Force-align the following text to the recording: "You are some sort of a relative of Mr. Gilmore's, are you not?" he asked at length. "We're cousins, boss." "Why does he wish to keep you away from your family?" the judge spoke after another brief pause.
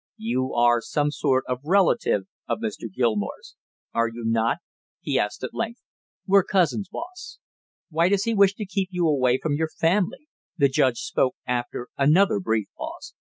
"You 0.17 0.55
are 0.55 0.81
some 0.81 1.11
sort 1.11 1.43
of 1.47 1.59
a 1.63 1.69
relative 1.69 2.23
of 2.47 2.57
Mr. 2.59 2.91
Gilmore's, 2.91 3.55
are 3.93 4.07
you 4.07 4.23
not?" 4.25 4.57
he 4.99 5.19
asked 5.19 5.43
at 5.43 5.53
length. 5.53 5.83
"We're 6.25 6.43
cousins, 6.43 6.89
boss." 6.89 7.37
"Why 7.91 8.09
does 8.09 8.23
he 8.23 8.33
wish 8.33 8.55
to 8.55 8.65
keep 8.65 8.89
you 8.91 9.07
away 9.07 9.37
from 9.37 9.53
your 9.53 9.69
family?" 9.77 10.27
the 10.57 10.69
judge 10.69 10.97
spoke 11.01 11.35
after 11.45 11.87
another 11.99 12.39
brief 12.39 12.69
pause. 12.75 13.13